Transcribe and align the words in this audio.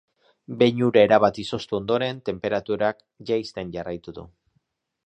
Behin 0.61 0.79
ura 0.87 1.03
erabat 1.09 1.37
izoztu 1.43 1.79
ondoren, 1.81 2.23
tenperaturak 2.31 3.07
jaisten 3.33 3.77
jarraitu 3.79 4.17
du. 4.21 4.27